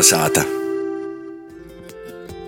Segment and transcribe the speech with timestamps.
[0.00, 0.40] Kalnasāta.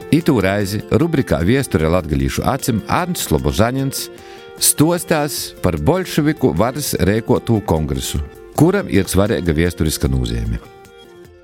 [0.08, 4.08] Itū reizi rubrikā Viesture latgalīšu acim Arns Slobožaņins
[4.56, 8.24] stostās par bolševiku varas rēkotu kongresu,
[8.56, 10.56] kuram ir svarīga viesturiska nozīme.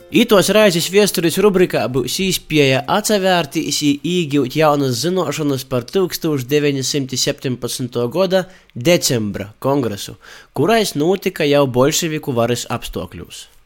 [0.08, 8.00] Itos raizes viesturis rubrikā būs īspēja atsevērtīs īgūt jaunas zinošanas par 1917.
[8.16, 10.16] gada decembra kongresu,
[10.56, 13.57] kurais notika jau bolševiku varas apstākļos.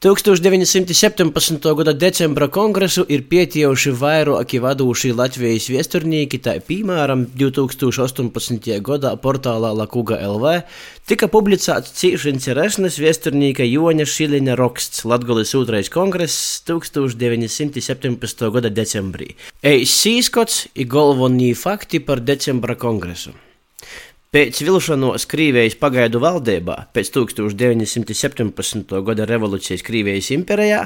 [0.00, 1.74] 1917.
[1.74, 8.76] gada decembra kongresu ir pietiejuši vairāki vadošie Latvijas viesturnīki, tā piemēram 2018.
[8.78, 10.52] gadā portālā Lakuga LV
[11.10, 18.46] tika publicēts cīši interesants viesturnīka Joņa Šiliņa raksts Latgolis otrais kongress 1917.
[18.54, 19.32] gada decembrī.
[19.66, 23.34] Eis sīskots ir galvenie fakti par decembra kongresu.
[24.28, 28.90] Pēc vilšanos Krievijas pagaidu valdībā, pēc 1917.
[29.06, 30.82] gada revolūcijas Krievijas impērijā,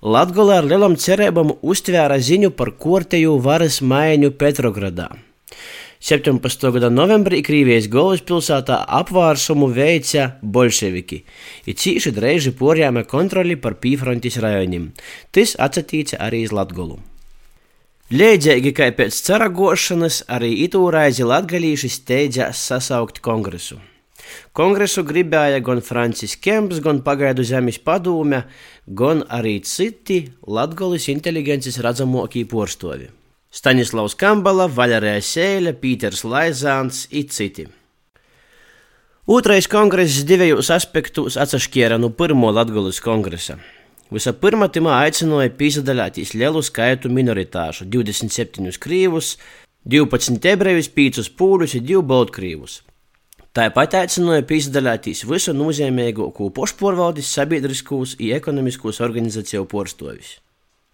[0.00, 5.10] Latvijā ar lielām cerībām uztvēra ziņu par korteju varas maiņu Petrogradā.
[6.00, 6.64] 17.
[6.72, 11.18] gada novembrī Krievijas galvaspilsētā apvārsumu veica bolševiki,
[11.68, 14.88] ir cīši dreiži porjāme kontroli par pīfrontis rajoniem.
[15.36, 16.96] Tas atsatīca arī iz Latgolu.
[18.06, 23.80] Līdzīgi kā pēc ceragošanas, arī itūraizi latgalīši steidzās sasaukt kongresu.
[24.54, 28.44] Kongresu gribēja gan Francis Kemps, gan pagaidu zemes padūme,
[28.86, 33.08] gan arī citi latgolis inteligences redzamākie porstovi.
[33.50, 37.66] Staņislavs Kambala, Vaļarē Sēle, Pīters Laizāns un citi.
[39.26, 43.58] Otrais kongress divējos aspektos atsašķiera no pirmo Latgolis kongresa.
[44.14, 49.36] Vispirms timā aicināja pīsadaļāties lielu skaitu minoritāšu- 27 krīvus,
[49.84, 52.82] 12 ebrejus, 5 pūļus un 2 baltkrīvus.
[53.56, 60.38] Tāpat aicināja pīsadaļāties visu nozīmīgāko pošporvaldes, sabiedriskos un ekonomiskos organizāciju porstovis.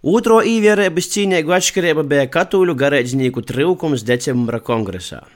[0.03, 5.27] Otro īvērības cīņīgu atšķirība bija katoļu garīdznieku trūkums decembra kongresā.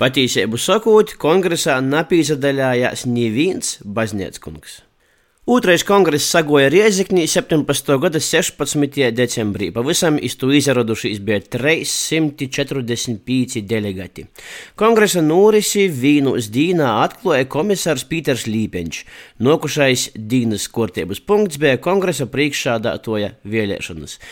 [0.00, 4.89] Patīsību sakot, kongresā napīsadaļājās neviens baznīckungs.
[5.50, 7.98] Otrais kongress sagoja Rieziknī 17.
[7.98, 9.10] gada 16.
[9.10, 9.72] decembrī.
[9.74, 14.26] Pavisam iztu izradušies bija 345 delegati.
[14.78, 19.02] Kongresa norisi vīnus dīnā atklāja komisārs Pīters Līpeņš.
[19.42, 24.22] Nokušais dīnas kortības punkts bija kongresa priekšsādātoja vēlēšanas.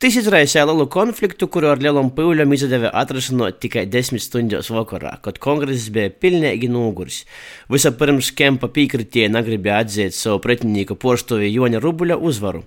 [0.00, 5.36] Tas izraisīja lielu konfliktu, kuru ar lielām pūļiem izdevās atrasināt tikai desmit stundos vakarā, kad
[5.44, 7.18] kongress bija pilnīgi noguris.
[7.68, 12.62] Vispirms Kempa piekritie negribēja atzīt savu pretinieku porštovi Joņa Rubuļa uzvaru.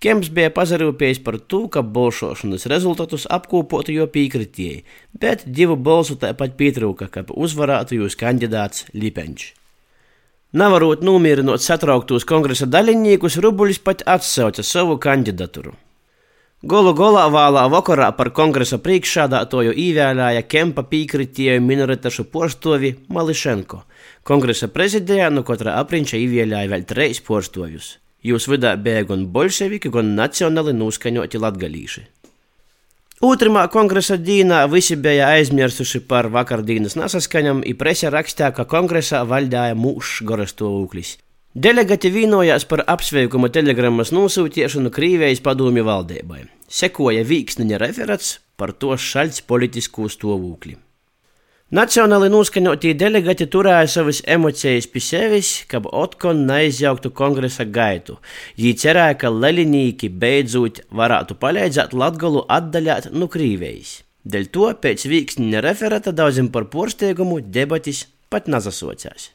[0.00, 6.54] Kemps bija pazarūpējis par to, ka balsošanas rezultātus apkopotu jo piekritēji, bet divu balsu tāpat
[6.56, 9.44] pietrūka, ka uzvarētu jūs kandidāts Lipeņš.
[10.56, 15.76] Nevarot nomierinot satrauktos kongresa dalībniekus, Rubuļs pat atsauca savu kandidatūru.
[16.66, 23.84] Golu golā vēlā vakarā par kongresa priekšsādātoju īvēlēja Kempa pīkritēju minoritāšu porstovi Mališenko.
[24.26, 27.92] Kongresa prezidijā no katra aprinča īvēlēja vēl treis porstovjus.
[28.26, 32.04] Jūs vidā bija gan bolševiki, gan nacionāli noskaņoti latgalīši.
[33.22, 39.78] Otrimā kongresa dīnā visi bija aizmirsuši par vakardienas nesaskaņam, un presa rakstīja, ka kongresā valdīja
[39.78, 41.20] mūžs gorastovūklis.
[41.54, 46.42] Delegati vienojās par apsveikuma telegrammas nosūtīšanu Krīvijas padomju valdībai.
[46.68, 50.74] Sekoja Vīksniņa referats par to šaļķu politisko stāvokli.
[51.72, 58.18] Nacionāli noskaņotie delegati turēja savas emocijas pie sevis, ka otkon neizjauktu kongresa gaitu.
[58.60, 64.02] Viņi cerēja, ka leļinīki beidzot varētu palīdzēt Latgolu atdaļāt no Krīvijas.
[64.28, 69.32] Dēļ to pēc Vīksniņa referata daudziem par porsteigumu debatis pat nazasocās.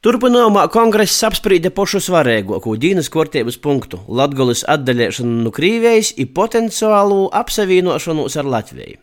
[0.00, 8.36] Turpinājumā kongress apsprieda pašu svarīgāko dienas kārtības punktu- Latvijas atdalīšanu no Krievijas un potenciālu apsavienošanos
[8.40, 8.96] ar Latviju.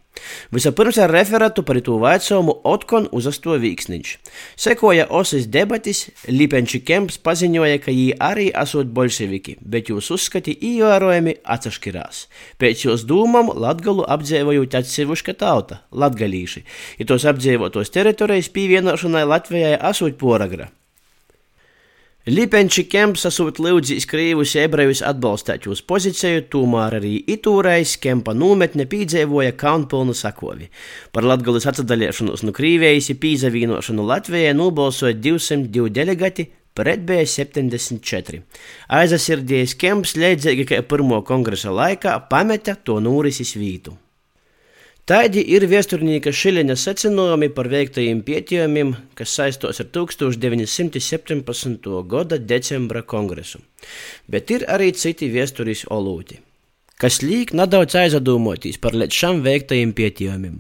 [0.52, 4.18] Vispirms ar referatu par to vaicojumu Otkon uzasto Vīksniņš.
[4.56, 11.36] Sekoja osas debatis, Lipenči Kemps paziņoja, ka viņi arī esot bolševiki, bet jūs uzskati ievērojami
[11.46, 12.26] atsašķirās.
[12.58, 16.64] Pēc jūs dūmām Latgalu apdzīvojot atsevišķa tauta- latgalīši,
[16.98, 20.72] ja tos apdzīvotos teritorijas pievienošanai Latvijai esot poragra.
[22.28, 29.54] Lipenči Kemps esot lūdzis krīvus ebrejus atbalstīt jūsu pozīciju, tomēr arī itūrais Kempa nometne piedzīvoja
[29.56, 30.68] kaunpilnu sakovi.
[31.16, 38.42] Par Latgulas atdalīšanos no Krīvijas un pīzavīnošanu Latvijai nobalsoja 202 delegati, pret bija 74.
[39.00, 43.96] Aizasirdījis Kemps, līdzīgi kā pirmo kongresa laikā, pameta to norises vītu.
[45.08, 51.88] Tādi ir viesturnieka Šileņa secinājumi par veiktajiem pētījumiem, kas saistos ar 1917.
[52.12, 53.64] gada decembra kongresu.
[54.28, 56.44] Bet ir arī citi viesturis olūti,
[57.00, 60.60] kas liek nedaudz aizdomāties par līdz šam veiktajiem pētījumiem.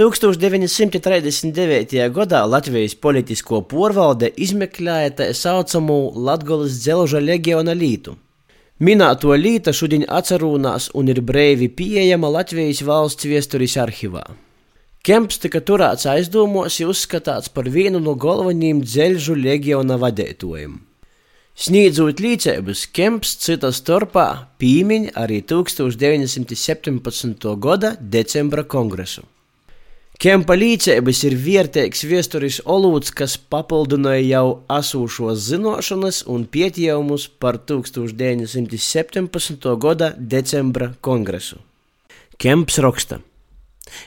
[0.00, 2.00] 1939.
[2.16, 8.16] gadā Latvijas politisko porvalde izmeklēja tā saucamo Latgolas dzelža legiona lītu.
[8.80, 14.22] Minēto līta šodien atcerūnās un ir brīvi pieejama Latvijas valsts viesturis arhīvā.
[15.04, 20.78] Kemps tika turēts aizdomos, uzskatāts par vienu no galvenajiem dzelžu leģiona vadītājiem.
[21.60, 27.52] Sniedzot līdzekļus, Kemps cita starpā pīmiņ arī 1917.
[27.60, 29.28] gada decembra kongresu.
[30.20, 39.64] Kempa līdzības ir vērtīgs vēstures olūts, kas papildināja jau esošos zināšanas un pētījumus par 1917.
[39.80, 41.56] gada decembra kongresu.
[42.36, 43.24] Kemps raksta.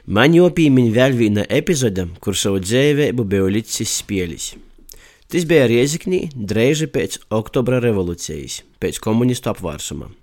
[0.05, 4.53] Man jopīmiņ vēl viena epizode, kur savu dzīvību bija licis spēlis.
[5.33, 10.13] Tas bija Rieziknī, drēži pēc Oktobra revolūcijas, pēc komunistu apvārsuma.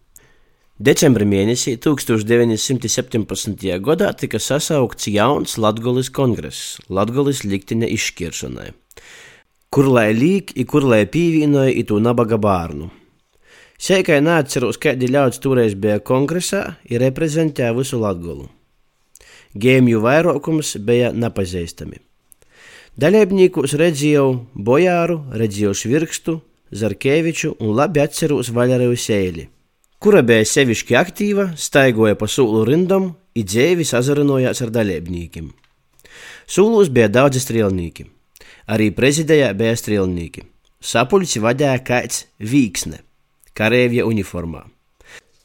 [0.80, 3.66] Decembra mēnesī 1917.
[3.84, 8.70] gadā tika sasaukts jauns Latvijas kongress, Latvijas likteņa izšķiršanai,
[9.68, 12.88] kur lai līk, i kur lai pīvīnoja i to nabaga bārnu.
[13.76, 18.48] Seikai neatceros, kādi ļauds toreiz bija kongresā, ir reprezentēja visu Latgolu.
[19.52, 22.00] Gēmju vairākums bija nepazīstami.
[22.96, 24.26] Dalībniekus redzēju
[24.56, 26.40] Bojāru, redzēju Švirkstu,
[26.72, 29.50] Zarkeviču un labi atceros Valeriju Sēli
[30.00, 35.50] kura bija sevišķi aktīva, staigoja pa sūlu rindam, i dzēvi sazarinojās ar dalībniekiem.
[36.50, 38.06] Sūlos bija daudzi strēlnieki,
[38.72, 40.46] arī prezidijā bija strēlnieki.
[40.80, 43.02] Sapuļci vadīja kāds vīksne,
[43.54, 44.64] kareivja uniformā.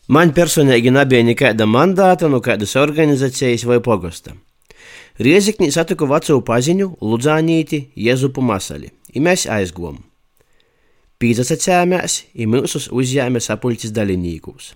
[0.07, 4.35] Man personīgi nebija nekāda mandāta no kādas organizācijas vai pogosta.
[5.19, 9.99] Rieziknī satiku veco paziņu Ludzānīti Jezupu Masali, i mēs aizgojām.
[11.15, 14.73] Pīzasacējāmies, ir mūsu uzņēmē sapulces dalībniekus.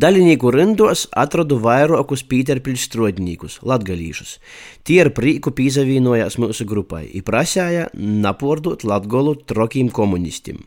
[0.00, 4.38] Dalībnieku rindos atradu vairākus Pīterpils strādniekus, latgalīšus.
[4.86, 10.62] Tie ar prīku pīzavīnojās mūsu grupai un prasīja napordot latgolu trokiem komunistiem.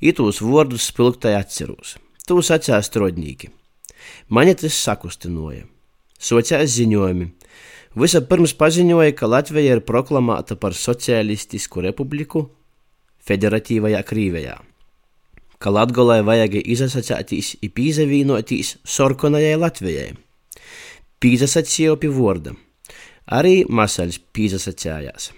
[0.00, 1.98] Itūs vārdus spilgtai atceros.
[2.24, 3.50] Tūs atcēla strādnieki.
[4.32, 5.66] Mani tas sakustinoja.
[6.16, 7.34] Sociāls ziņojumi.
[7.98, 12.46] Vispirms paziņoja, ka Latvija ir proklamēta par sociālistisku republiku
[13.28, 14.56] federatīvajā Krīvijā,
[15.58, 20.12] ka Latgolai vajag izasacētīs i pīzavīnotīs sorkonajai Latvijai.
[21.18, 22.54] Pīzasacīja pie vorda,
[23.26, 25.32] arī masaļs pīzasacējās.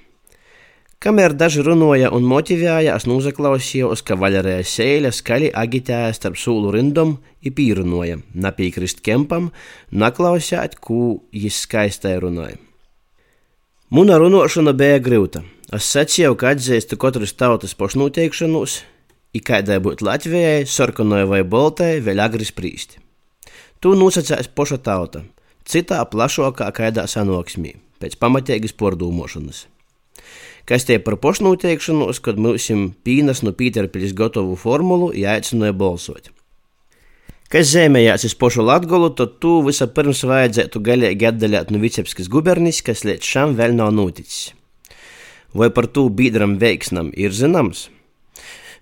[1.01, 7.55] Kamēr daži runāja un motivējās, nozaklausījos, ka Vaļarēja sēļa skaļi agitēja starp sūlu rindom un
[7.57, 9.49] pīrunoja, napīkrist kempam,
[9.97, 12.61] naklausēt, ko jis skaistai runāja.
[13.91, 15.41] Muna runošana bija grūta.
[15.75, 18.77] Es secīju, ka atzīstu katras tautas pašnoteikšanos,
[19.35, 23.01] i kādai būtu Latvijai, sarkanai vai baltai, vēl agri sprīst.
[23.83, 25.25] Tu nosacēs poša tauta,
[25.67, 29.65] citā plašākā kaidā sanāksmī, pēc pamatīgas pārdomāšanas.
[30.71, 32.71] Kas tie par pašnoteikšanos, kad mums
[33.03, 36.31] pīnas no Pīterpils gatavotu formulu jāicināja balsot.
[37.51, 43.01] Kas zemējās uz pošu latgolu, tad tu vispirms vajadzētu galīgi atdaļāt no Vicepskas gubernis, kas
[43.03, 44.53] līdz šam vēl nav noticis.
[45.51, 47.89] Vai par to biedram veiksnam ir zināms?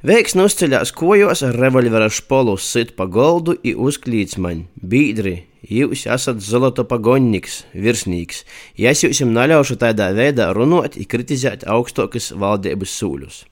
[0.05, 6.45] Veiksni uzceļās kojos ar revolvera špolu sit pa goldu i uzklīts man, biedri, jūs esat
[6.45, 8.43] zolota pagonniks, virsnīgs,
[8.76, 13.43] ja es jums neļaušu tādā veidā runāt i kritizēt augstākas valdības sūļus.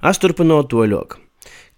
[0.00, 1.25] Es turpināju to ļoku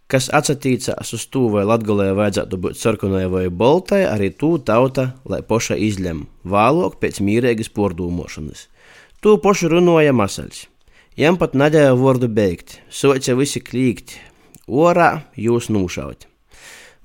[0.08, 5.42] kas atsatīcās uz to, vai Latvijai vajadzētu būt sarkanai vai baltai, arī tū tauta, lai
[5.44, 8.66] poša izlem, vēlāk pēc mīrīgas pārdomāšanas.
[9.20, 10.64] To pošu runāja Masaļs.
[11.18, 14.14] Jam pat nedēļa vārdu beigt, soca visi klīgt,
[14.70, 16.28] orā jūs nūšaut.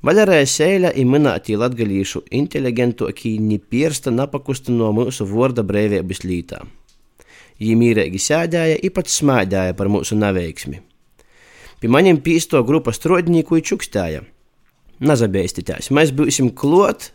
[0.04, 6.60] Vaļarēja sēļa ir minētī latgalīšu inteligentoki nepiersta napakusta no mūsu vārda brīvības lītā.
[7.60, 10.82] Viņi mīrīgi sēdēja, īpat smēdēja par mūsu neveiksmi.
[11.84, 14.22] Pie maniem pīsto grupas strādnieku čukstēja.
[15.04, 17.10] Nazabēstitās, mēs būsim klot,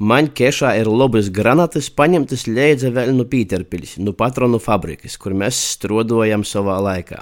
[0.00, 5.58] man kešā ir lobas granatas, paņemtas ļēdza vēl no Pīterpiļas, no patronu fabrikas, kur mēs
[5.74, 7.18] strādājam savā laikā.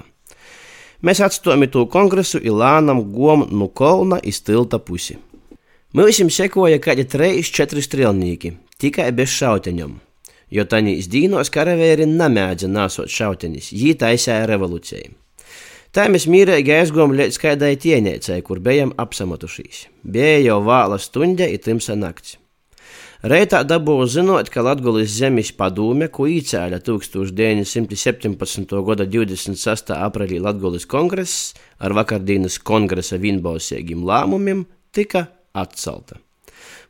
[1.02, 5.18] Mēs atstājam to kongresu Ilānam gom no kolna iz tilta pusi.
[5.98, 9.98] Mūsim sekoja kādi treis, četri strēlnieki, tikai bez šauteņiem,
[10.54, 15.23] jo tanīs dīnos karavēri nemēdza nāsot šautenis, jī taisēja revolūcijai.
[15.94, 19.84] Tā mēs mīrīgi aizgājām līdz kādai tienēcei, kur bijām apsamatušies.
[20.02, 22.34] Bija jau vāla stunda, ir timsa nakts.
[23.22, 28.74] Reitā dabūja zinot, ka Latvijas zemes padome, ko īcēla 1917.
[28.90, 29.94] gada 26.
[29.94, 36.18] aprīlī Latvijas kongress ar vakardienas kongresa vienbalsīgiem lēmumiem, tika atcelta.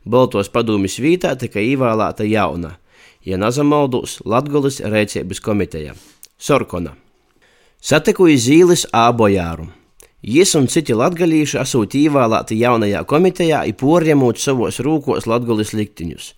[0.01, 2.79] Baltos padomjas vietā tika ievēlēta jauna,
[3.21, 5.93] ja nazamaldos Latvijas rēcības komiteja-
[6.49, 7.04] Sorkona.
[7.85, 9.67] Satikuji Zīles Ābojāru.
[10.25, 16.31] Jis un citi latgalīši esot ievēlēti jaunajā komitejā, porņemot savos rūkos latgulis liktiņus.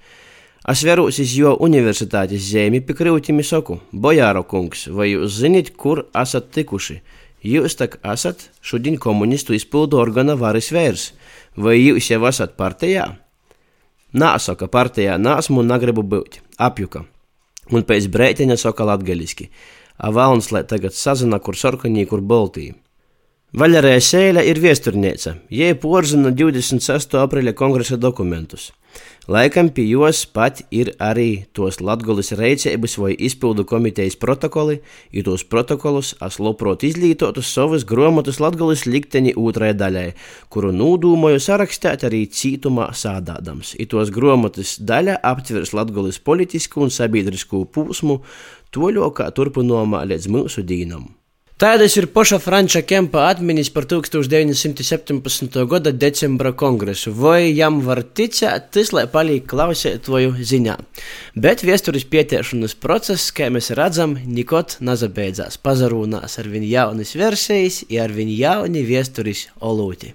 [0.73, 6.03] Es veros iz jo universitātes zemi pie krūtimi saku, Bojāro kungs, vai jūs zināt, kur
[6.11, 6.99] esat tikuši?
[7.47, 11.13] Jūs tak esat šodien komunistu izpildu organa varas vērs,
[11.55, 13.13] vai jūs jau esat partijā?
[14.11, 17.07] Nā, saka, partijā nāsmu un negribu būt, apjuka.
[17.71, 19.47] Un pēc brētiņa saka latgaliski,
[19.97, 22.71] a valns, lai tagad sazina, kur sarkanī, kur boltī.
[23.57, 25.37] Vaļarēja Sēļa ir viesturniece.
[25.49, 27.15] Jai porzina 26.
[27.21, 28.73] aprīļa kongresa dokumentus.
[29.27, 34.77] Laikam pie jos pat ir arī tos Latgolis reicēbas vai izpildu komitejas protokoli,
[35.11, 40.05] jo tos protokolus es labprāt izlītotu savas gromotas Latgolis likteni otrai daļai,
[40.47, 43.73] kuru nūdūmoju sarakstēt arī cītumā sādādams.
[43.75, 48.21] I tos gromotas daļa aptvers Latgolis politisku un sabiedrisku pūsmu
[48.75, 51.07] toļokā turpinājumā līdz mūsu dīnam.
[51.57, 55.55] Tādas ir paša Franča Kempa atmiņas par 1917.
[55.65, 57.09] gada decembra kongresu.
[57.17, 60.75] Vai jam var ticēt, tas lai paliek klausētoju ziņā.
[61.33, 65.57] Bet vēstures pietiešanas process, kā mēs redzam, nekot nezabeidzās.
[65.65, 70.13] Pazarūnās ar viņu jaunas versijas, ar viņu jauni vēstures olūti.